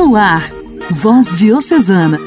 [0.00, 0.48] No ar,
[0.92, 2.18] Voz Diocesana,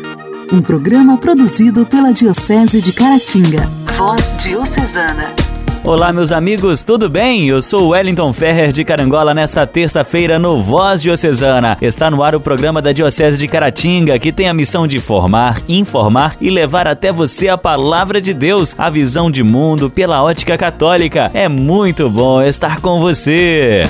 [0.52, 3.68] um programa produzido pela Diocese de Caratinga.
[3.98, 5.34] Voz Diocesana.
[5.84, 7.48] Olá, meus amigos, tudo bem?
[7.48, 11.76] Eu sou Wellington Ferrer de Carangola nesta terça-feira no Voz Diocesana.
[11.82, 15.60] Está no ar o programa da Diocese de Caratinga, que tem a missão de formar,
[15.68, 20.56] informar e levar até você a palavra de Deus, a visão de mundo pela ótica
[20.60, 21.32] católica.
[21.34, 23.90] É muito bom estar com você.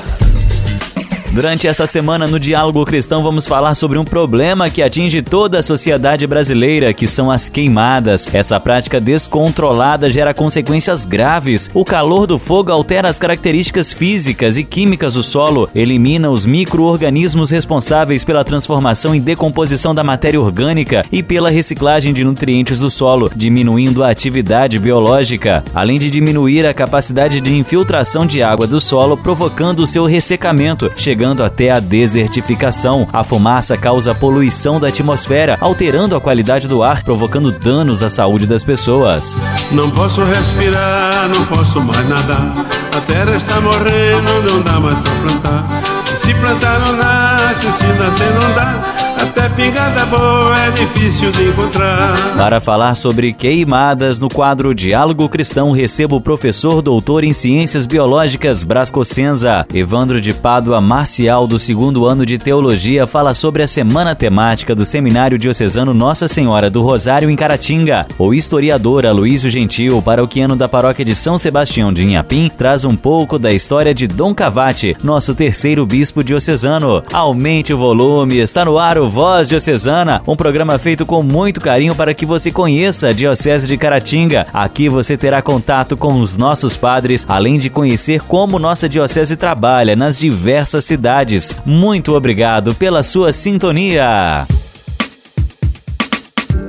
[1.33, 5.63] Durante esta semana no Diálogo Cristão vamos falar sobre um problema que atinge toda a
[5.63, 8.27] sociedade brasileira, que são as queimadas.
[8.33, 11.71] Essa prática descontrolada gera consequências graves.
[11.73, 17.49] O calor do fogo altera as características físicas e químicas do solo, elimina os micro-organismos
[17.49, 23.31] responsáveis pela transformação e decomposição da matéria orgânica e pela reciclagem de nutrientes do solo,
[23.33, 29.15] diminuindo a atividade biológica, além de diminuir a capacidade de infiltração de água do solo,
[29.15, 33.07] provocando o seu ressecamento, chegando chegando até a desertificação.
[33.13, 38.47] A fumaça causa poluição da atmosfera, alterando a qualidade do ar, provocando danos à saúde
[38.47, 39.37] das pessoas.
[39.71, 42.65] Não posso respirar, não posso mais nadar.
[42.97, 45.83] A terra está morrendo, não dá mais pra plantar.
[46.17, 49.10] Se plantar não nasce, se nascer não dá.
[49.21, 52.15] Até pingada boa é difícil de encontrar.
[52.35, 58.63] Para falar sobre queimadas no quadro Diálogo Cristão, recebo o professor doutor em Ciências Biológicas
[58.63, 59.63] Brasco Senza.
[59.71, 64.83] Evandro de Pádua Marcial, do segundo ano de Teologia, fala sobre a semana temática do
[64.83, 68.07] Seminário Diocesano Nossa Senhora do Rosário em Caratinga.
[68.17, 73.37] O historiador Aloísio Gentil, paroquiano da paróquia de São Sebastião de Inhapim, traz um pouco
[73.37, 77.03] da história de Dom Cavate, nosso terceiro bispo diocesano.
[77.13, 81.93] Aumente o volume, está no ar o Voz Diocesana, um programa feito com muito carinho
[81.93, 84.47] para que você conheça a Diocese de Caratinga.
[84.53, 89.97] Aqui você terá contato com os nossos padres, além de conhecer como nossa Diocese trabalha
[89.97, 91.57] nas diversas cidades.
[91.65, 94.47] Muito obrigado pela sua sintonia.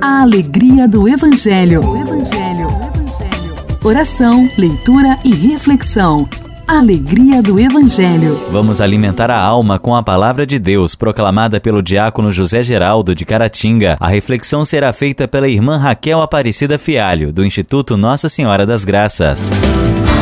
[0.01, 1.79] A alegria do Evangelho.
[1.79, 2.67] O Evangelho.
[2.67, 3.55] O Evangelho.
[3.85, 6.27] Oração, leitura e reflexão.
[6.67, 8.41] Alegria do Evangelho.
[8.49, 13.25] Vamos alimentar a alma com a palavra de Deus, proclamada pelo diácono José Geraldo de
[13.25, 13.97] Caratinga.
[13.99, 19.51] A reflexão será feita pela irmã Raquel Aparecida Fialho, do Instituto Nossa Senhora das Graças.
[20.09, 20.12] O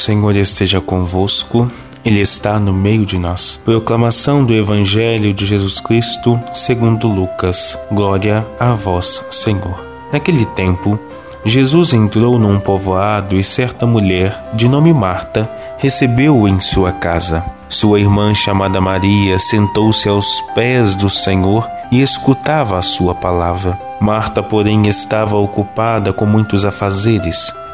[0.00, 1.70] Senhor esteja convosco,
[2.02, 3.60] Ele está no meio de nós.
[3.62, 7.78] Proclamação do Evangelho de Jesus Cristo, segundo Lucas.
[7.92, 9.84] Glória a vós, Senhor.
[10.10, 10.98] Naquele tempo,
[11.44, 17.44] Jesus entrou num povoado e certa mulher, de nome Marta, recebeu-o em sua casa.
[17.68, 23.78] Sua irmã, chamada Maria, sentou-se aos pés do Senhor e escutava a sua palavra.
[24.00, 27.52] Marta, porém, estava ocupada com muitos afazeres.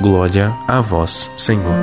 [0.00, 1.74] Glória a vós, Senhor.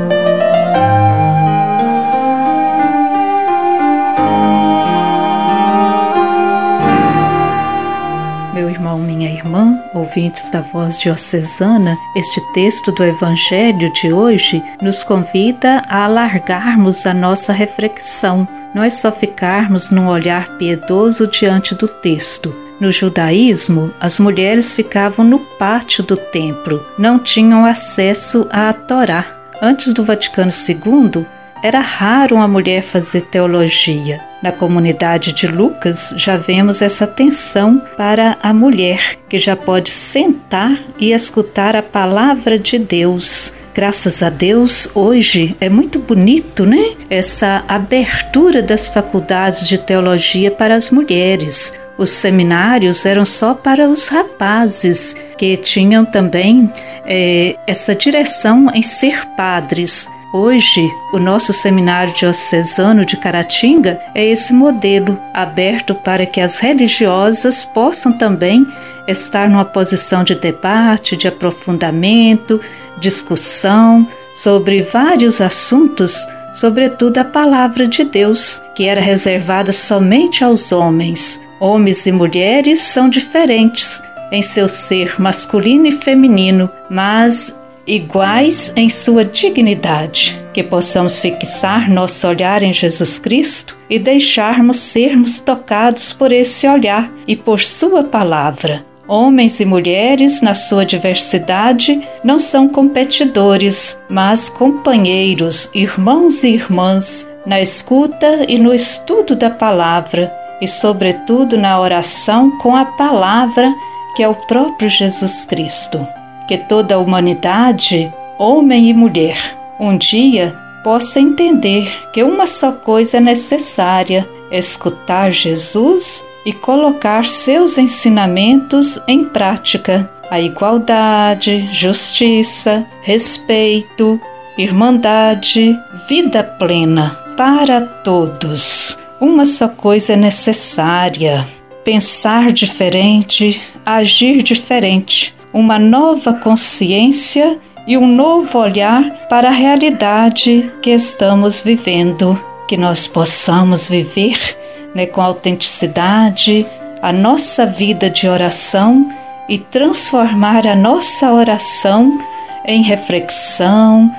[8.53, 15.03] Meu irmão, minha irmã, ouvintes da voz diocesana, este texto do Evangelho de hoje nos
[15.03, 18.47] convida a alargarmos a nossa reflexão.
[18.73, 25.25] Não é só ficarmos num olhar piedoso diante do texto, no judaísmo, as mulheres ficavam
[25.25, 29.25] no pátio do templo, não tinham acesso à Torá.
[29.61, 31.25] Antes do Vaticano II,
[31.63, 34.21] era raro uma mulher fazer teologia.
[34.43, 40.77] Na comunidade de Lucas, já vemos essa atenção para a mulher, que já pode sentar
[40.99, 43.53] e escutar a palavra de Deus.
[43.73, 46.93] Graças a Deus, hoje é muito bonito, né?
[47.09, 51.73] Essa abertura das faculdades de teologia para as mulheres.
[51.97, 56.71] Os seminários eram só para os rapazes, que tinham também
[57.05, 60.09] é, essa direção em ser padres.
[60.33, 67.63] Hoje, o nosso seminário diocesano de Caratinga é esse modelo aberto para que as religiosas
[67.63, 68.67] possam também
[69.07, 72.59] estar numa posição de debate, de aprofundamento,
[72.99, 81.39] discussão sobre vários assuntos, sobretudo a palavra de Deus, que era reservada somente aos homens.
[81.59, 87.55] Homens e mulheres são diferentes em seu ser masculino e feminino, mas
[87.85, 95.39] iguais em sua dignidade, que possamos fixar nosso olhar em Jesus Cristo e deixarmos sermos
[95.39, 98.94] tocados por esse olhar e por Sua palavra.
[99.07, 107.61] Homens e mulheres, na sua diversidade, não são competidores, mas companheiros, irmãos e irmãs, na
[107.61, 113.71] escuta e no estudo da palavra, e, sobretudo, na oração com a palavra,
[114.15, 116.05] que é o próprio Jesus Cristo.
[116.47, 123.17] Que toda a humanidade, homem e mulher, um dia possa entender que uma só coisa
[123.17, 130.09] é necessária: escutar Jesus e colocar seus ensinamentos em prática.
[130.29, 134.19] A igualdade, justiça, respeito,
[134.57, 135.77] irmandade,
[136.07, 138.97] vida plena para todos.
[139.19, 141.47] Uma só coisa é necessária:
[141.83, 150.91] pensar diferente, agir diferente, uma nova consciência e um novo olhar para a realidade que
[150.91, 152.39] estamos vivendo.
[152.67, 154.57] Que nós possamos viver
[154.95, 156.65] né, com autenticidade
[157.01, 159.13] a nossa vida de oração
[159.47, 162.17] e transformar a nossa oração
[162.65, 164.11] em reflexão,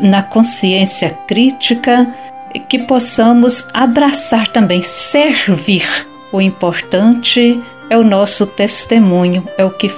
[0.00, 2.06] na consciência crítica,
[2.68, 6.06] que possamos abraçar também, servir.
[6.32, 7.60] O importante
[7.90, 9.90] é o nosso testemunho, é o que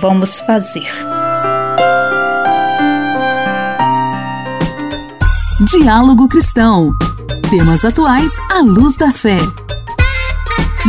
[0.00, 0.90] vamos fazer.
[5.70, 6.92] Diálogo Cristão.
[7.56, 9.36] Temas atuais à luz da fé.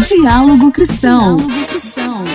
[0.10, 1.38] Diálogo Cristão.
[1.38, 2.26] Diálogo Cristão.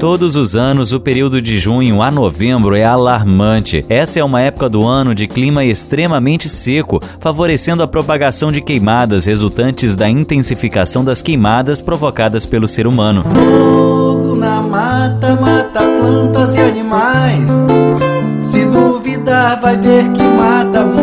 [0.00, 3.84] Todos os anos, o período de junho a novembro é alarmante.
[3.86, 9.26] Essa é uma época do ano de clima extremamente seco, favorecendo a propagação de queimadas
[9.26, 13.22] resultantes da intensificação das queimadas provocadas pelo ser humano.
[13.24, 18.07] Fogo na mata mata plantas e animais.
[18.48, 20.97] Se duvidar, vai ver que mata muito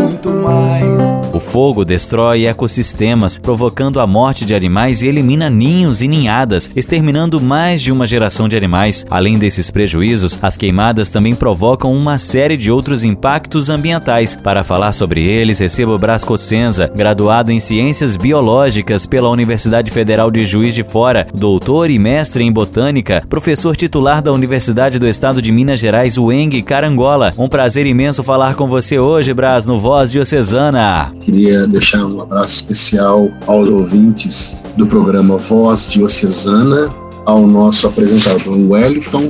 [1.55, 7.81] fogo destrói ecossistemas, provocando a morte de animais e elimina ninhos e ninhadas, exterminando mais
[7.81, 9.05] de uma geração de animais.
[9.09, 14.35] Além desses prejuízos, as queimadas também provocam uma série de outros impactos ambientais.
[14.35, 20.45] Para falar sobre eles, recebo Brasco Senza, graduado em Ciências Biológicas pela Universidade Federal de
[20.45, 25.53] Juiz de Fora, doutor e mestre em Botânica, professor titular da Universidade do Estado de
[25.53, 27.33] Minas Gerais, UENG Carangola.
[27.37, 31.13] Um prazer imenso falar com você hoje, Bras, no Voz Diocesana.
[31.21, 36.93] Queria deixar um abraço especial aos ouvintes do programa Voz Diocesana,
[37.25, 39.29] ao nosso apresentador Wellington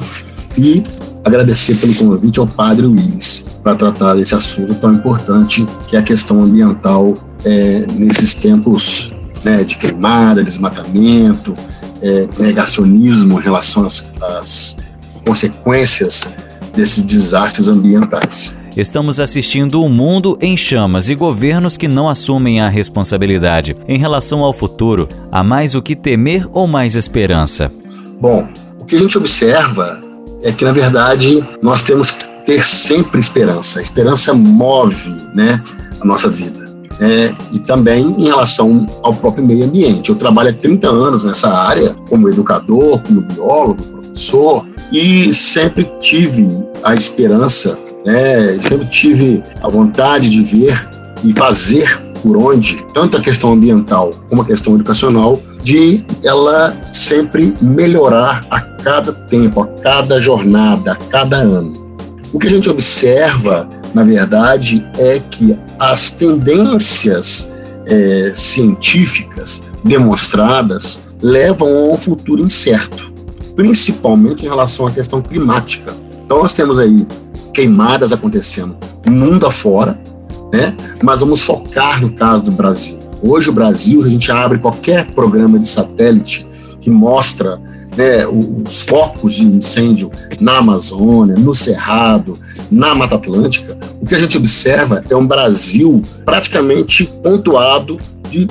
[0.57, 0.83] e
[1.23, 6.03] agradecer pelo convite ao Padre Willis para tratar desse assunto tão importante que é a
[6.03, 9.11] questão ambiental é, nesses tempos
[9.43, 11.55] né, de queimada, desmatamento,
[12.01, 14.77] é, negacionismo em relação às, às
[15.25, 16.29] consequências
[16.75, 18.55] desses desastres ambientais.
[18.75, 23.73] Estamos assistindo o um mundo em chamas e governos que não assumem a responsabilidade.
[23.87, 27.71] Em relação ao futuro, há mais o que temer ou mais esperança?
[28.19, 28.45] Bom,
[28.77, 30.03] o que a gente observa
[30.43, 33.79] é que, na verdade, nós temos que ter sempre esperança.
[33.79, 35.63] A esperança move né,
[36.01, 36.65] a nossa vida.
[36.99, 40.09] É, e também em relação ao próprio meio ambiente.
[40.09, 46.45] Eu trabalho há 30 anos nessa área, como educador, como biólogo, professor, e sempre tive
[46.83, 48.59] a esperança né?
[48.61, 50.87] Sempre tive a vontade de ver
[51.23, 57.53] e fazer por onde, tanto a questão ambiental como a questão educacional, de ela sempre
[57.61, 61.73] melhorar a cada tempo, a cada jornada, a cada ano.
[62.33, 67.51] O que a gente observa, na verdade, é que as tendências
[67.85, 73.13] é, científicas demonstradas levam a um futuro incerto,
[73.55, 75.93] principalmente em relação à questão climática.
[76.25, 77.05] Então, nós temos aí
[77.55, 78.75] queimadas acontecendo
[79.09, 79.97] mundo afora,
[80.51, 80.75] né?
[81.01, 82.99] Mas vamos focar no caso do Brasil.
[83.23, 86.45] Hoje o Brasil, a gente abre qualquer programa de satélite
[86.81, 87.59] que mostra
[87.97, 92.37] né, os focos de incêndio na Amazônia, no Cerrado,
[92.69, 97.97] na Mata Atlântica, o que a gente observa é um Brasil praticamente pontuado
[98.29, 98.47] de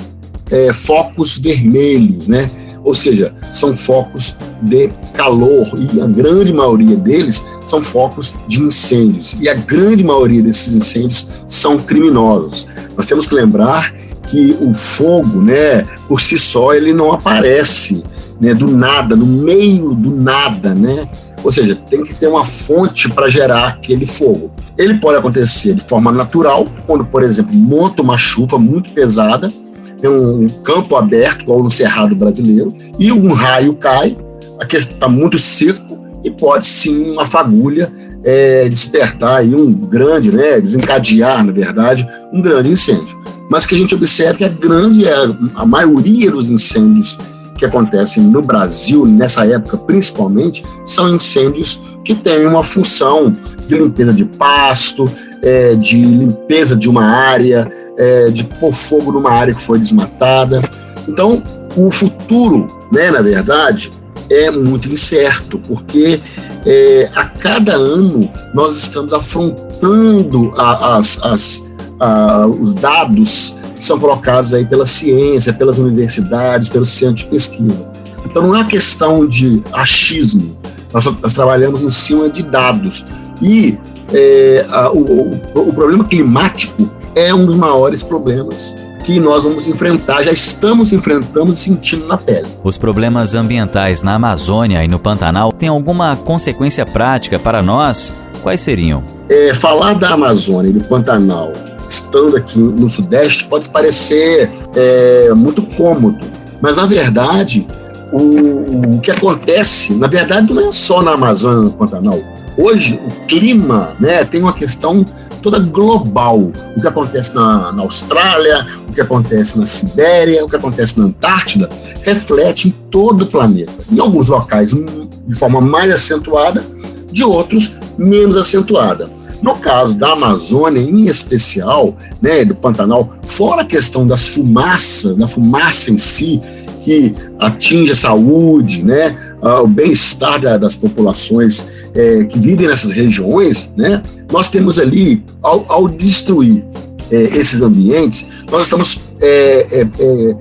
[0.50, 2.50] é, focos vermelhos, né?
[2.84, 9.36] Ou seja, são focos de calor e a grande maioria deles são focos de incêndios
[9.40, 12.68] e a grande maioria desses incêndios são criminosos.
[12.96, 13.92] Nós temos que lembrar
[14.28, 18.04] que o fogo, né, por si só, ele não aparece
[18.40, 21.08] né, do nada, no meio do nada, né?
[21.42, 24.50] Ou seja, tem que ter uma fonte para gerar aquele fogo.
[24.78, 29.52] Ele pode acontecer de forma natural, quando, por exemplo, monta uma chuva muito pesada,
[30.00, 34.16] tem um campo aberto, igual no Cerrado brasileiro, e um raio cai,
[34.60, 37.92] aqui está muito seco, e pode sim uma fagulha
[38.24, 43.22] é, despertar aí um grande, né, desencadear, na verdade, um grande incêndio.
[43.50, 45.14] Mas que a gente observa que a grande, é,
[45.54, 47.18] a maioria dos incêndios
[47.58, 53.36] que acontecem no Brasil, nessa época principalmente, são incêndios que têm uma função
[53.68, 55.10] de limpeza de pasto,
[55.42, 60.62] é, de limpeza de uma área, é, de pôr fogo numa área que foi desmatada.
[61.08, 61.42] Então,
[61.76, 63.90] o futuro, né, na verdade,
[64.30, 66.20] é muito incerto, porque
[66.66, 71.64] é, a cada ano nós estamos afrontando a, as, as,
[72.00, 77.86] a, os dados que são colocados aí pela ciência, pelas universidades, pelos centros de pesquisa.
[78.24, 80.56] Então não é questão de achismo,
[80.92, 83.04] nós, nós trabalhamos em cima de dados.
[83.42, 83.76] E
[84.12, 89.68] é, a, o, o, o problema climático é um dos maiores problemas que nós vamos
[89.68, 92.46] enfrentar, já estamos enfrentando e sentindo na pele.
[92.62, 98.14] Os problemas ambientais na Amazônia e no Pantanal têm alguma consequência prática para nós?
[98.42, 99.04] Quais seriam?
[99.28, 101.52] É, falar da Amazônia e do Pantanal
[101.88, 106.26] estando aqui no Sudeste pode parecer é, muito cômodo,
[106.60, 107.66] mas na verdade
[108.10, 112.18] o, o, que acontece, na verdade não é só na Amazônia e no Pantanal.
[112.56, 115.04] Hoje o clima né, tem uma questão
[115.44, 116.50] toda global.
[116.74, 121.04] O que acontece na, na, Austrália, o que acontece na Sibéria, o que acontece na
[121.04, 121.68] Antártida,
[122.02, 123.72] reflete em todo o planeta.
[123.92, 126.64] Em alguns locais de forma mais acentuada,
[127.12, 129.10] de outros menos acentuada.
[129.42, 135.28] No caso da Amazônia, em especial, né, do Pantanal, fora a questão das fumaças, da
[135.28, 136.40] fumaça em si,
[136.82, 144.02] que atinge a saúde, né, o bem-estar das populações é, que vivem nessas regiões, né,
[144.30, 146.64] nós temos ali, ao, ao destruir
[147.10, 150.36] é, esses ambientes, nós estamos é, é, é,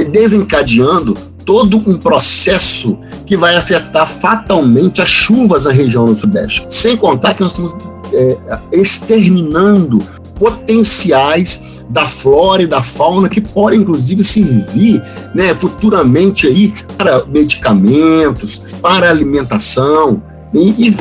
[0.00, 1.14] é desencadeando
[1.44, 6.66] todo um processo que vai afetar fatalmente as chuvas na região do Sudeste.
[6.68, 7.74] Sem contar que nós estamos
[8.12, 8.36] é,
[8.72, 9.98] exterminando
[10.38, 15.02] potenciais da flora e da fauna que podem inclusive servir
[15.34, 20.96] né, futuramente aí para medicamentos, para alimentação e, e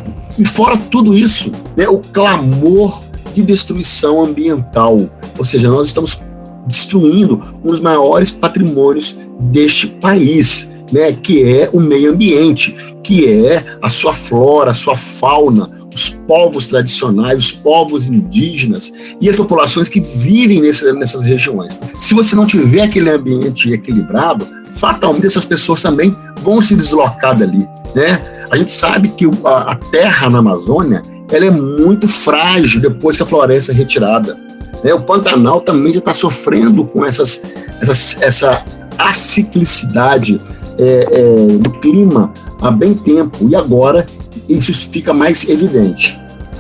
[0.46, 3.04] fora tudo isso, né, o clamor
[3.34, 6.22] de destruição ambiental, ou seja, nós estamos
[6.68, 13.64] destruindo um dos maiores patrimônios deste país, né, que é o meio ambiente, que é
[13.82, 19.90] a sua flora, a sua fauna, os povos tradicionais, os povos indígenas e as populações
[19.90, 21.78] que vivem nesse, nessas regiões.
[21.98, 27.68] Se você não tiver aquele ambiente equilibrado, fatalmente essas pessoas também vão se deslocar dali,
[27.96, 28.37] né?
[28.50, 33.26] A gente sabe que a, terra na Amazônia ela é muito frágil depois que a
[33.26, 34.38] floresta é retirada.
[34.84, 34.94] Né?
[34.94, 37.44] O Pantanal também já está sofrendo com essas,
[37.82, 38.66] essas, essa
[38.98, 40.42] aciclicidade
[40.80, 44.06] é, é, do clima há bem tempo e agora
[44.48, 46.20] isso fica mais evidente.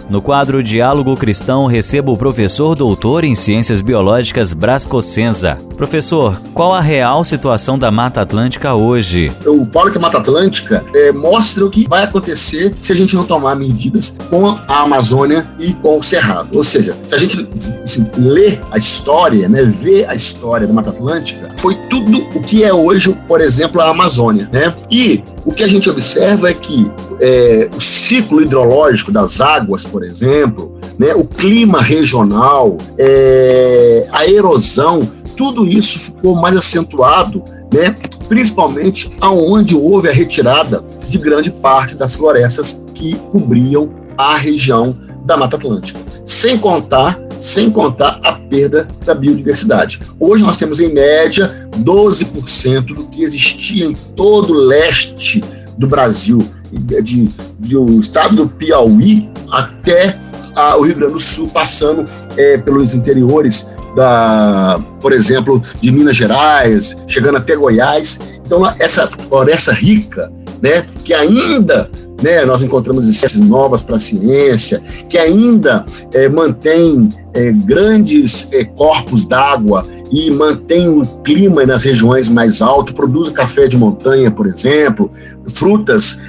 [0.09, 5.57] No quadro Diálogo Cristão, recebo o professor doutor em Ciências Biológicas Brás Cossenza.
[5.77, 9.31] Professor, qual a real situação da Mata Atlântica hoje?
[9.45, 13.15] Eu falo que a Mata Atlântica é, mostra o que vai acontecer se a gente
[13.15, 16.57] não tomar medidas com a Amazônia e com o Cerrado.
[16.57, 17.47] Ou seja, se a gente
[17.83, 22.63] assim, lê a história, né, vê a história da Mata Atlântica, foi tudo o que
[22.63, 24.49] é hoje, por exemplo, a Amazônia.
[24.51, 24.73] Né?
[24.89, 30.03] E o que a gente observa é que é, o ciclo hidrológico das águas, por
[30.03, 37.95] exemplo, né, o clima regional, é, a erosão, tudo isso ficou mais acentuado, né,
[38.27, 45.37] principalmente aonde houve a retirada de grande parte das florestas que cobriam a região da
[45.37, 45.99] Mata Atlântica.
[46.25, 50.01] Sem contar, sem contar a perda da biodiversidade.
[50.19, 55.43] Hoje nós temos em média 12% do que existia em todo o leste
[55.77, 57.29] do Brasil de,
[57.59, 60.19] de o estado do Piauí até
[60.55, 66.15] a, o Rio Grande do Sul, passando é, pelos interiores da, por exemplo, de Minas
[66.15, 68.19] Gerais, chegando até Goiás.
[68.45, 71.89] Então, essa floresta rica, né, que ainda
[72.21, 78.63] né, nós encontramos espécies novas para a ciência, que ainda é, mantém é, grandes é,
[78.63, 84.45] corpos d'água e mantém o clima nas regiões mais altas, produz café de montanha, por
[84.45, 85.11] exemplo,
[85.47, 86.21] frutas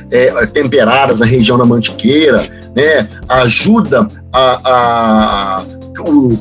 [0.52, 2.42] temperadas na região da Mantiqueira,
[2.75, 5.77] né, ajuda a, a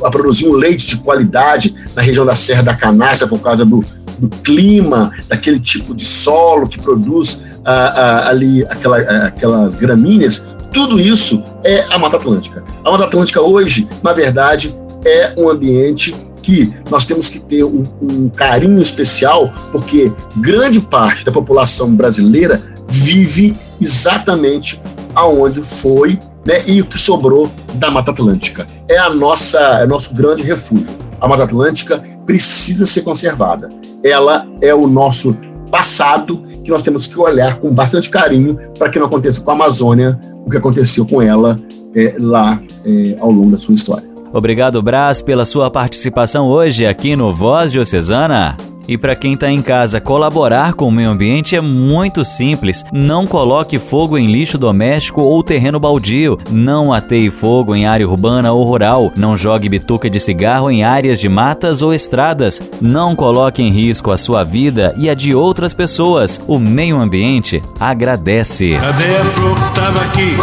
[0.03, 3.83] a produzir um leite de qualidade na região da Serra da Canastra por causa do,
[4.17, 10.99] do clima, daquele tipo de solo que produz ah, ah, ali aquela, aquelas gramíneas, tudo
[10.99, 12.63] isso é a Mata Atlântica.
[12.83, 17.85] A Mata Atlântica hoje, na verdade, é um ambiente que nós temos que ter um,
[18.01, 24.81] um carinho especial, porque grande parte da população brasileira vive exatamente
[25.13, 28.65] aonde foi né, e o que sobrou da Mata Atlântica.
[28.87, 30.87] É a nossa, é nosso grande refúgio.
[31.19, 33.69] A Mata Atlântica precisa ser conservada.
[34.01, 35.35] Ela é o nosso
[35.69, 39.53] passado que nós temos que olhar com bastante carinho para que não aconteça com a
[39.53, 41.59] Amazônia o que aconteceu com ela
[41.93, 44.07] é, lá é, ao longo da sua história.
[44.31, 48.55] Obrigado, Brás, pela sua participação hoje aqui no Voz Diocesana.
[48.87, 52.85] E para quem está em casa, colaborar com o meio ambiente é muito simples.
[52.91, 56.37] Não coloque fogo em lixo doméstico ou terreno baldio.
[56.49, 59.11] Não ateie fogo em área urbana ou rural.
[59.15, 62.61] Não jogue bituca de cigarro em áreas de matas ou estradas.
[62.79, 66.41] Não coloque em risco a sua vida e a de outras pessoas.
[66.47, 68.77] O meio ambiente agradece.
[68.79, 70.37] Cadê a flor que tava aqui?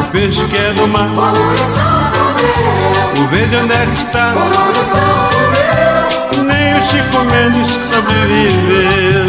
[0.00, 1.10] O peixe que é do mar.
[3.20, 5.27] O verde onde é que está?
[6.88, 9.26] Chico Mendes sobreviveu.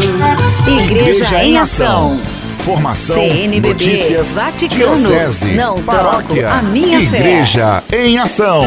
[0.67, 2.19] Igreja, Igreja em Ação.
[2.59, 8.05] Formação, CNBB, notícias, Vaticano, diocese, não paróquia, a minha Igreja fé.
[8.05, 8.65] em Ação.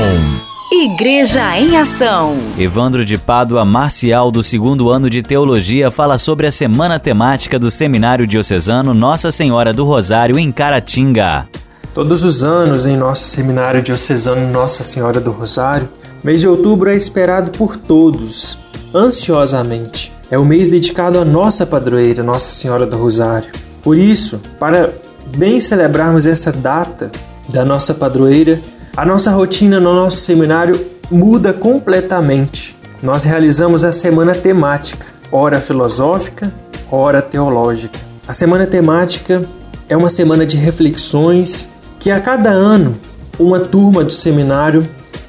[0.72, 2.37] Igreja em Ação.
[2.58, 7.70] Evandro de Pádua Marcial, do segundo ano de Teologia, fala sobre a semana temática do
[7.70, 11.46] Seminário Diocesano Nossa Senhora do Rosário em Caratinga.
[11.94, 15.88] Todos os anos, em nosso Seminário Diocesano Nossa Senhora do Rosário,
[16.25, 18.58] mês de outubro é esperado por todos,
[18.94, 20.12] ansiosamente.
[20.30, 23.50] É o mês dedicado à nossa padroeira, Nossa Senhora do Rosário.
[23.82, 24.92] Por isso, para
[25.37, 27.11] bem celebrarmos essa data
[27.49, 28.58] da nossa padroeira,
[28.96, 30.78] a nossa rotina no nosso seminário
[31.11, 32.76] muda completamente.
[33.02, 36.52] Nós realizamos a semana temática, hora filosófica,
[36.90, 37.98] hora teológica.
[38.26, 39.42] A semana temática
[39.88, 42.96] é uma semana de reflexões que a cada ano
[43.38, 44.87] uma turma do seminário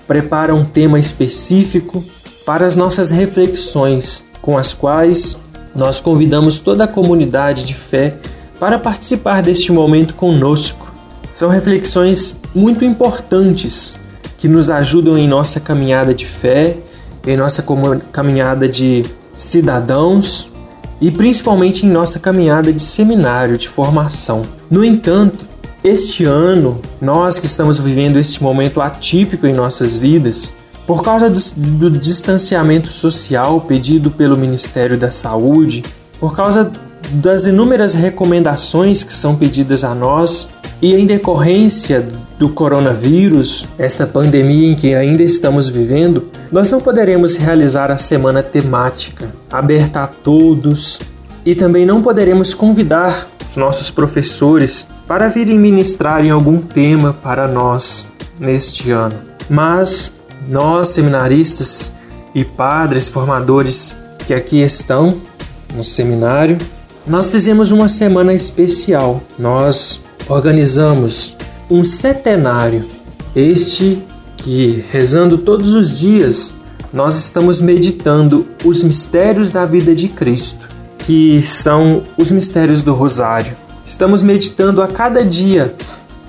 [0.08, 2.04] prepara um tema específico
[2.46, 5.38] para as nossas reflexões, com as quais
[5.76, 8.16] nós convidamos toda a comunidade de fé
[8.60, 10.94] para participar deste momento conosco.
[11.34, 13.96] São reflexões muito importantes
[14.38, 16.78] que nos ajudam em nossa caminhada de fé,
[17.26, 17.66] em nossa
[18.12, 19.04] caminhada de
[19.38, 20.52] cidadãos
[21.02, 24.44] e principalmente em nossa caminhada de seminário, de formação.
[24.70, 25.46] No entanto,
[25.84, 30.54] este ano, nós que estamos vivendo este momento atípico em nossas vidas,
[30.86, 31.40] por causa do,
[31.90, 35.84] do distanciamento social pedido pelo Ministério da Saúde,
[36.20, 36.72] por causa
[37.12, 40.50] das inúmeras recomendações que são pedidas a nós
[40.82, 42.06] e em decorrência
[42.38, 48.44] do coronavírus, esta pandemia em que ainda estamos vivendo, nós não poderemos realizar a semana
[48.44, 51.00] temática aberta a todos
[51.46, 57.48] e também não poderemos convidar os nossos professores para virem ministrar em algum tema para
[57.48, 58.06] nós
[58.40, 59.16] neste ano.
[59.50, 60.12] Mas
[60.48, 61.94] nós, seminaristas
[62.34, 65.22] e padres formadores que aqui estão
[65.74, 66.58] no seminário,
[67.06, 69.22] nós fizemos uma semana especial.
[69.38, 71.36] Nós organizamos
[71.70, 72.84] um setenário,
[73.36, 74.02] este
[74.38, 76.54] que, rezando todos os dias,
[76.92, 80.68] nós estamos meditando os mistérios da vida de Cristo,
[81.00, 83.56] que são os mistérios do Rosário.
[83.86, 85.74] Estamos meditando a cada dia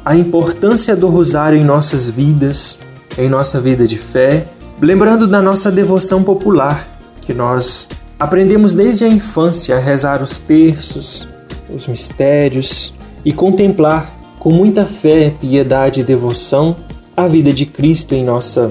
[0.04, 2.78] a importância do Rosário em nossas vidas,
[3.16, 4.46] em nossa vida de fé,
[4.80, 6.88] lembrando da nossa devoção popular,
[7.20, 11.26] que nós aprendemos desde a infância a rezar os terços,
[11.72, 12.92] os mistérios
[13.24, 16.76] e contemplar com muita fé, piedade e devoção
[17.16, 18.68] a vida de Cristo em nossa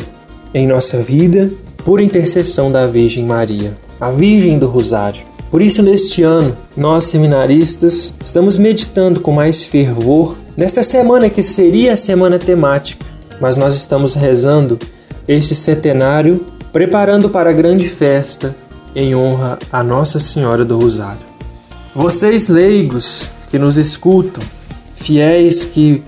[0.53, 1.49] em nossa vida,
[1.83, 5.21] por intercessão da Virgem Maria, a Virgem do Rosário.
[5.49, 11.93] Por isso, neste ano, nós seminaristas estamos meditando com mais fervor nesta semana que seria
[11.93, 13.12] a semana temática
[13.43, 14.79] mas nós estamos rezando
[15.27, 18.55] este centenário, preparando para a grande festa
[18.95, 21.19] em honra a Nossa Senhora do Rosário.
[21.93, 24.41] Vocês leigos que nos escutam,
[24.95, 26.01] fiéis que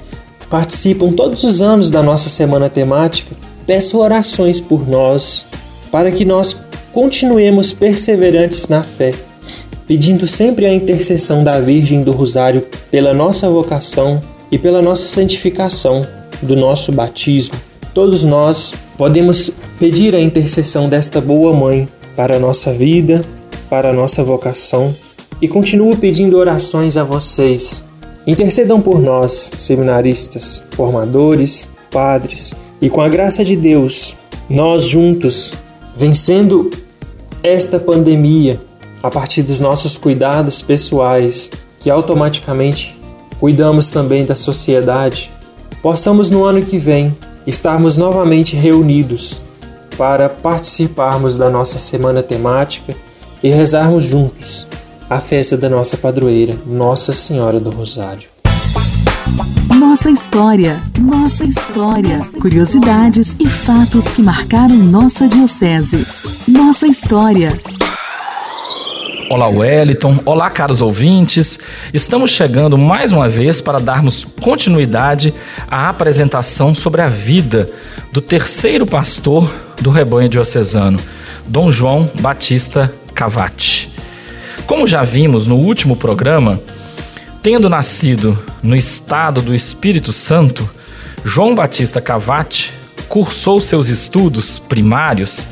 [0.50, 3.36] participam todos os anos da nossa semana temática,
[3.68, 5.44] peço orações por nós,
[5.92, 6.56] para que nós
[6.94, 9.12] continuemos perseverantes na fé,
[9.86, 16.08] pedindo sempre a intercessão da Virgem do Rosário pela nossa vocação e pela nossa santificação
[16.46, 17.56] do nosso batismo,
[17.94, 23.22] todos nós podemos pedir a intercessão desta boa mãe para a nossa vida,
[23.70, 24.94] para a nossa vocação.
[25.42, 27.84] E continuo pedindo orações a vocês.
[28.26, 34.16] Intercedam por nós, seminaristas, formadores, padres, E com a graça de Deus,
[34.50, 35.54] nós juntos,
[35.96, 36.70] vencendo
[37.42, 38.60] esta pandemia
[39.02, 43.00] a partir dos nossos cuidados pessoais, que automaticamente
[43.40, 45.32] cuidamos também da sociedade,
[45.86, 49.40] possamos no ano que vem estarmos novamente reunidos
[49.96, 52.96] para participarmos da nossa semana temática
[53.44, 54.66] e rezarmos juntos
[55.08, 58.28] a festa da nossa padroeira, Nossa Senhora do Rosário.
[59.70, 66.04] Nossa história, nossa história, curiosidades e fatos que marcaram nossa diocese.
[66.48, 67.54] Nossa história.
[69.28, 70.20] Olá, Wellington.
[70.24, 71.60] Olá, caros ouvintes.
[71.92, 75.34] Estamos chegando mais uma vez para darmos continuidade
[75.70, 77.68] à apresentação sobre a vida
[78.12, 81.00] do terceiro pastor do rebanho diocesano,
[81.48, 83.90] Dom João Batista Cavati.
[84.68, 86.62] Como já vimos no último programa,
[87.42, 90.70] tendo nascido no estado do Espírito Santo,
[91.24, 92.72] João Batista Cavati
[93.10, 95.48] cursou seus estudos primários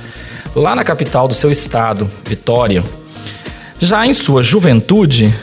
[0.55, 2.83] lá na capital do seu estado, Vitória
[3.83, 5.33] já em sua juventude,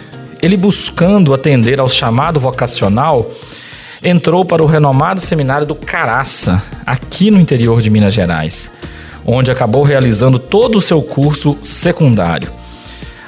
[0.40, 3.30] ele buscando atender ao chamado vocacional,
[4.02, 8.70] entrou para o renomado seminário do Caraça, aqui no interior de Minas Gerais,
[9.26, 12.50] onde acabou realizando todo o seu curso secundário.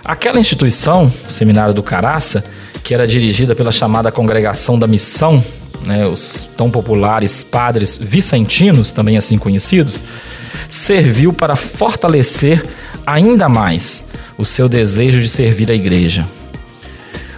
[0.03, 2.43] Aquela instituição, o Seminário do Caraça,
[2.83, 5.45] que era dirigida pela chamada Congregação da Missão,
[5.85, 10.01] né, os tão populares padres vicentinos, também assim conhecidos,
[10.71, 12.65] serviu para fortalecer
[13.07, 14.05] ainda mais
[14.37, 16.27] o seu desejo de servir a igreja.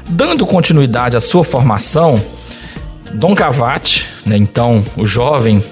[0.09, 2.23] Dando continuidade à sua formação,
[3.15, 5.63] Dom Cavate, né, então o jovem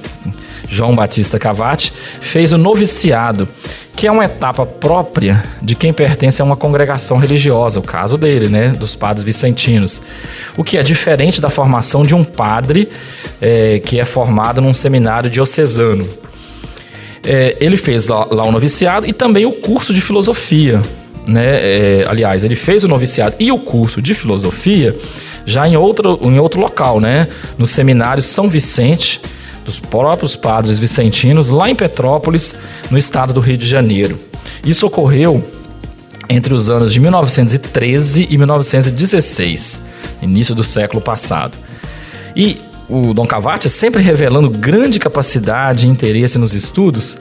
[0.72, 3.46] João Batista Cavate, fez o noviciado,
[3.94, 8.48] que é uma etapa própria de quem pertence a uma congregação religiosa, o caso dele,
[8.48, 10.00] né, dos padres vicentinos.
[10.56, 12.88] O que é diferente da formação de um padre
[13.40, 16.08] é, que é formado num seminário diocesano.
[17.24, 20.80] É, ele fez lá, lá o noviciado e também o curso de filosofia,
[21.26, 21.44] né?
[21.44, 24.96] É, aliás, ele fez o noviciado e o curso de filosofia
[25.46, 27.28] já em outro, em outro local, né?
[27.58, 29.20] No seminário São Vicente,
[29.64, 32.54] dos próprios padres vicentinos, lá em Petrópolis,
[32.90, 34.18] no estado do Rio de Janeiro.
[34.64, 35.44] Isso ocorreu
[36.28, 39.82] entre os anos de 1913 e 1916,
[40.20, 41.56] início do século passado.
[42.34, 42.58] E
[42.88, 47.18] o Dom Cavati, sempre revelando grande capacidade e interesse nos estudos,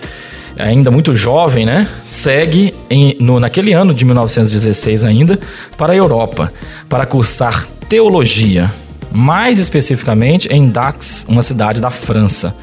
[0.62, 1.88] ainda muito jovem, né?
[2.04, 5.40] Segue em, no, naquele ano de 1916 ainda
[5.78, 6.54] para a Europa
[6.88, 8.72] para cursar teologia,
[9.12, 12.56] mais especificamente em Dax, uma cidade da França.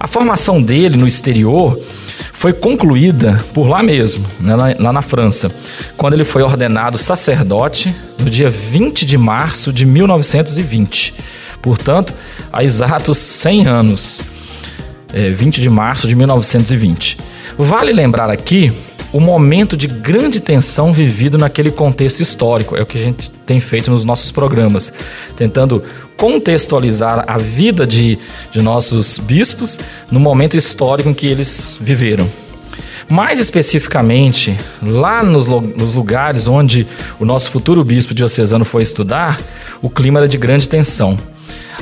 [0.00, 1.78] A formação dele no exterior
[2.32, 5.50] foi concluída por lá mesmo, né, lá, lá na França,
[5.96, 11.14] quando ele foi ordenado sacerdote no dia 20 de março de 1920.
[11.60, 12.14] Portanto,
[12.52, 14.22] há exatos 100 anos
[15.12, 17.18] é, 20 de março de 1920.
[17.56, 18.72] Vale lembrar aqui
[19.12, 22.76] o momento de grande tensão vivido naquele contexto histórico.
[22.76, 24.92] É o que a gente tem feito nos nossos programas,
[25.36, 25.82] tentando
[26.16, 28.18] contextualizar a vida de,
[28.52, 29.78] de nossos bispos
[30.10, 32.28] no momento histórico em que eles viveram.
[33.08, 36.86] Mais especificamente, lá nos, nos lugares onde
[37.18, 39.40] o nosso futuro bispo diocesano foi estudar,
[39.80, 41.18] o clima era de grande tensão.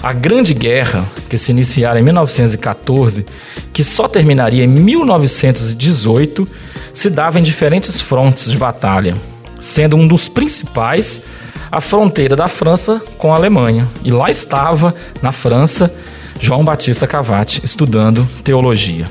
[0.02, 3.26] A Grande Guerra, que se iniciara em 1914,
[3.72, 6.46] que só terminaria em 1918,
[6.92, 9.14] se dava em diferentes frontes de batalha,
[9.58, 11.22] sendo um dos principais
[11.70, 13.88] a fronteira da França com a Alemanha.
[14.04, 15.92] E lá estava, na França,
[16.40, 19.06] João Batista Cavati estudando teologia.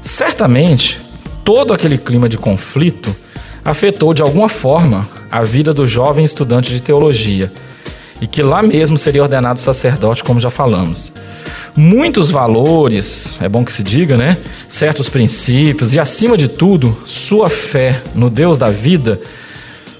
[0.00, 0.98] Certamente,
[1.44, 3.14] todo aquele clima de conflito
[3.64, 7.52] afetou de alguma forma a vida do jovem estudante de teologia
[8.20, 11.12] e que lá mesmo seria ordenado sacerdote, como já falamos.
[11.76, 14.38] Muitos valores, é bom que se diga, né?
[14.68, 19.20] Certos princípios e, acima de tudo, sua fé no Deus da vida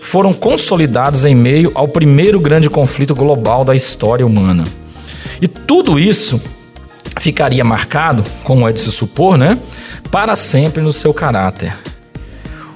[0.01, 4.65] foram consolidados em meio ao primeiro grande conflito global da história humana.
[5.41, 6.41] E tudo isso
[7.19, 9.59] ficaria marcado, como é de se supor, né?
[10.11, 11.75] Para sempre no seu caráter.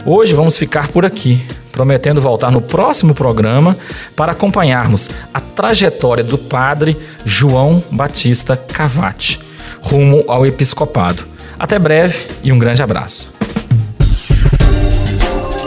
[0.05, 1.40] Hoje vamos ficar por aqui,
[1.71, 3.77] prometendo voltar no próximo programa
[4.17, 9.41] para acompanharmos a trajetória do padre João Batista Cavati,
[9.81, 11.25] rumo ao episcopado.
[11.59, 13.33] Até breve e um grande abraço.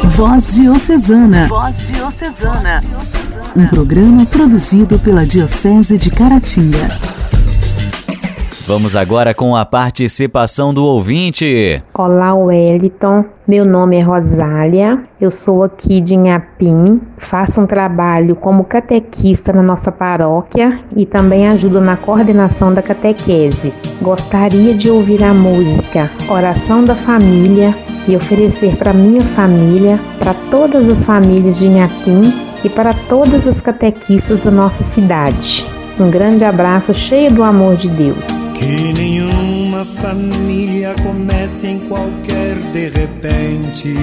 [0.06, 1.48] Voz Diocesana.
[1.48, 2.84] Voz Diocesana.
[3.56, 7.23] Um programa produzido pela Diocese de Caratinga.
[8.66, 11.84] Vamos agora com a participação do ouvinte.
[11.94, 13.26] Olá, Wellington.
[13.46, 19.62] Meu nome é Rosália, eu sou aqui de Inhapim, faço um trabalho como catequista na
[19.62, 23.74] nossa paróquia e também ajudo na coordenação da catequese.
[24.02, 27.76] Gostaria de ouvir a música Oração da Família
[28.08, 32.22] e oferecer para minha família, para todas as famílias de Inhapim
[32.64, 35.83] e para todas as catequistas da nossa cidade.
[36.00, 38.26] Um grande abraço cheio do amor de Deus.
[38.56, 43.94] Que nenhuma família comece em qualquer de repente.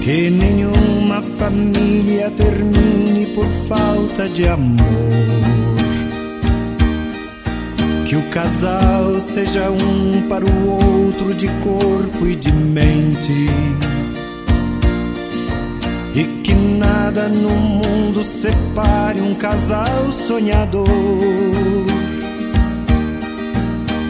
[0.00, 4.84] Que nenhuma família termine por falta de amor.
[8.06, 13.48] Que o casal seja um para o outro de corpo e de mente.
[17.04, 20.86] Nada no mundo separe um casal sonhador.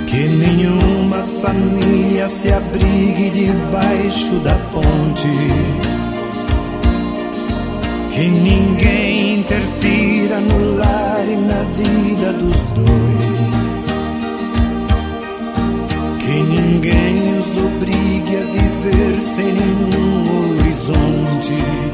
[0.07, 5.28] Que nenhuma família se abrigue debaixo da ponte.
[8.12, 13.76] Que ninguém interfira no lar e na vida dos dois.
[16.20, 21.93] Que ninguém os obrigue a viver sem nenhum horizonte.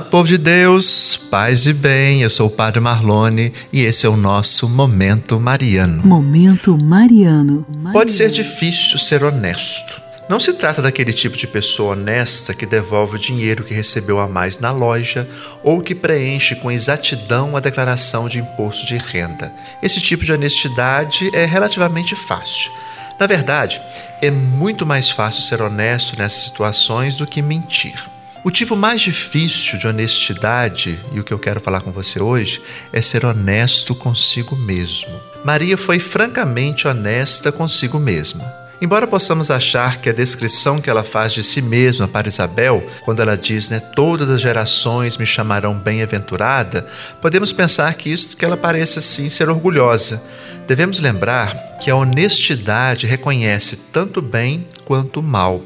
[0.00, 4.08] Amado povo de Deus, paz e bem, eu sou o Padre Marlone e esse é
[4.08, 6.02] o nosso Momento Mariano.
[6.06, 7.66] Momento Mariano.
[7.92, 10.00] Pode ser difícil ser honesto.
[10.26, 14.26] Não se trata daquele tipo de pessoa honesta que devolve o dinheiro que recebeu a
[14.26, 15.28] mais na loja
[15.62, 19.52] ou que preenche com exatidão a declaração de imposto de renda.
[19.82, 22.72] Esse tipo de honestidade é relativamente fácil.
[23.18, 23.82] Na verdade,
[24.22, 28.08] é muito mais fácil ser honesto nessas situações do que mentir.
[28.42, 32.62] O tipo mais difícil de honestidade, e o que eu quero falar com você hoje,
[32.90, 35.10] é ser honesto consigo mesmo.
[35.44, 38.42] Maria foi francamente honesta consigo mesma.
[38.80, 43.20] Embora possamos achar que a descrição que ela faz de si mesma para Isabel, quando
[43.20, 46.86] ela diz, né, todas as gerações me chamarão bem-aventurada,
[47.20, 50.22] podemos pensar que isso que ela parece assim ser orgulhosa.
[50.66, 55.62] Devemos lembrar que a honestidade reconhece tanto o bem quanto o mal,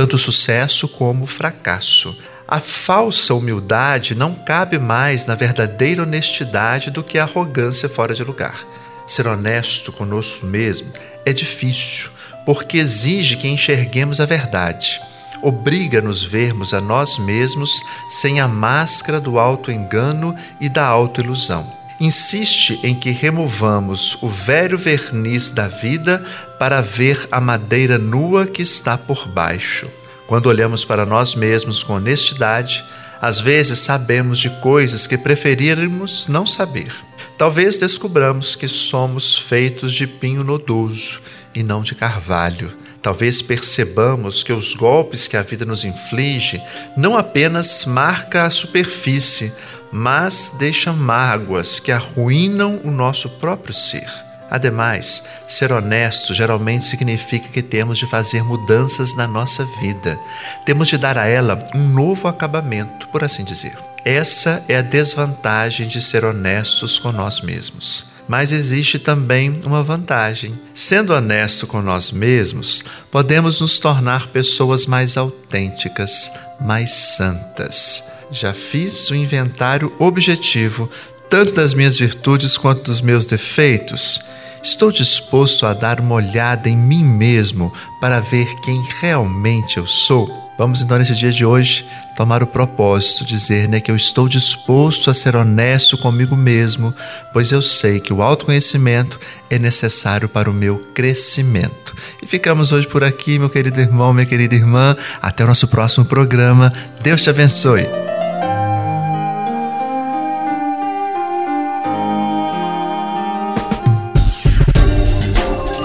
[0.00, 2.16] tanto sucesso como fracasso.
[2.48, 8.24] A falsa humildade não cabe mais na verdadeira honestidade do que a arrogância fora de
[8.24, 8.66] lugar.
[9.06, 10.90] Ser honesto conosco mesmo
[11.26, 12.08] é difícil,
[12.46, 14.98] porque exige que enxerguemos a verdade.
[15.42, 21.70] Obriga-nos vermos a nós mesmos sem a máscara do auto-engano e da autoilusão.
[22.00, 26.24] Insiste em que removamos o velho verniz da vida
[26.58, 29.86] para ver a madeira nua que está por baixo.
[30.26, 32.82] Quando olhamos para nós mesmos com honestidade,
[33.20, 36.90] às vezes sabemos de coisas que preferíamos não saber.
[37.36, 41.20] Talvez descobramos que somos feitos de pinho nodoso
[41.54, 42.72] e não de carvalho.
[43.02, 46.60] Talvez percebamos que os golpes que a vida nos inflige
[46.96, 49.54] não apenas marca a superfície,
[49.92, 54.08] mas deixam mágoas que arruinam o nosso próprio ser.
[54.50, 60.18] Ademais, ser honesto geralmente significa que temos de fazer mudanças na nossa vida.
[60.66, 63.78] Temos de dar a ela um novo acabamento, por assim dizer.
[64.04, 68.09] Essa é a desvantagem de ser honestos com nós mesmos.
[68.30, 70.50] Mas existe também uma vantagem.
[70.72, 78.04] Sendo honesto com nós mesmos, podemos nos tornar pessoas mais autênticas, mais santas.
[78.30, 80.88] Já fiz o inventário objetivo
[81.28, 84.20] tanto das minhas virtudes quanto dos meus defeitos.
[84.62, 90.49] Estou disposto a dar uma olhada em mim mesmo para ver quem realmente eu sou.
[90.60, 95.10] Vamos então nesse dia de hoje tomar o propósito, dizer né, que eu estou disposto
[95.10, 96.94] a ser honesto comigo mesmo,
[97.32, 99.18] pois eu sei que o autoconhecimento
[99.48, 101.96] é necessário para o meu crescimento.
[102.22, 104.94] E ficamos hoje por aqui, meu querido irmão, minha querida irmã.
[105.22, 106.70] Até o nosso próximo programa.
[107.00, 107.86] Deus te abençoe.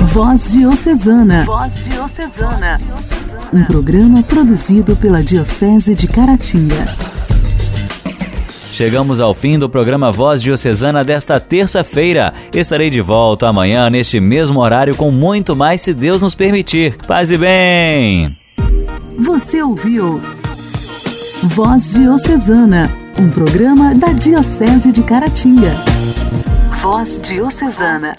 [0.02, 1.46] Voz Diocesana.
[1.46, 2.78] Voz Diocesana.
[3.54, 6.96] Um programa produzido pela Diocese de Caratinga.
[8.72, 12.34] Chegamos ao fim do programa Voz Diocesana desta terça-feira.
[12.54, 16.98] Estarei de volta amanhã neste mesmo horário com muito mais se Deus nos permitir.
[17.08, 18.28] Paz e bem.
[19.24, 20.22] Você ouviu
[21.44, 25.72] Voz Diocesana, um programa da Diocese de Caratinga.
[26.82, 28.16] Voz Diocesana.